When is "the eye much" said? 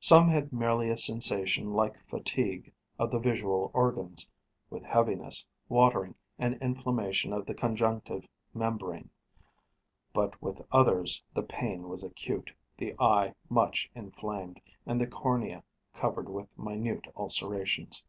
12.76-13.88